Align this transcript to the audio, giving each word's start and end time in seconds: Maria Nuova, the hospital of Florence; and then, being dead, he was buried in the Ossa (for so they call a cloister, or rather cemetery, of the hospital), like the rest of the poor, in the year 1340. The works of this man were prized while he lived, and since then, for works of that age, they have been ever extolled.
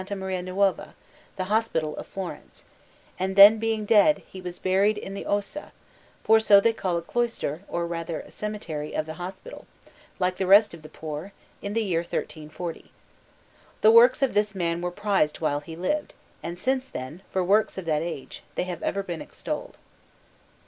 Maria 0.17 0.41
Nuova, 0.41 0.95
the 1.35 1.43
hospital 1.43 1.95
of 1.97 2.07
Florence; 2.07 2.65
and 3.19 3.35
then, 3.35 3.59
being 3.59 3.85
dead, 3.85 4.23
he 4.27 4.41
was 4.41 4.57
buried 4.57 4.97
in 4.97 5.13
the 5.13 5.27
Ossa 5.27 5.71
(for 6.23 6.39
so 6.39 6.59
they 6.59 6.73
call 6.73 6.97
a 6.97 7.03
cloister, 7.03 7.61
or 7.67 7.85
rather 7.85 8.25
cemetery, 8.27 8.95
of 8.95 9.05
the 9.05 9.13
hospital), 9.21 9.67
like 10.17 10.37
the 10.37 10.47
rest 10.47 10.73
of 10.73 10.81
the 10.81 10.89
poor, 10.89 11.33
in 11.61 11.73
the 11.73 11.83
year 11.83 11.99
1340. 11.99 12.91
The 13.81 13.91
works 13.91 14.23
of 14.23 14.33
this 14.33 14.55
man 14.55 14.81
were 14.81 14.89
prized 14.89 15.39
while 15.39 15.59
he 15.59 15.75
lived, 15.75 16.15
and 16.41 16.57
since 16.57 16.87
then, 16.87 17.21
for 17.29 17.43
works 17.43 17.77
of 17.77 17.85
that 17.85 18.01
age, 18.01 18.41
they 18.55 18.63
have 18.63 18.79
been 18.79 18.87
ever 18.89 19.05
extolled. 19.21 19.77